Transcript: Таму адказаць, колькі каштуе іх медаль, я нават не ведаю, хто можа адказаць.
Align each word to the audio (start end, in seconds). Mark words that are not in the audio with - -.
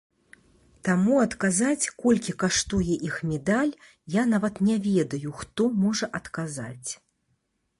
Таму 0.87 1.17
адказаць, 1.23 1.91
колькі 2.05 2.33
каштуе 2.43 2.95
іх 3.09 3.19
медаль, 3.33 3.71
я 4.15 4.23
нават 4.33 4.55
не 4.71 4.75
ведаю, 4.89 5.37
хто 5.43 5.69
можа 5.83 6.05
адказаць. 6.23 6.89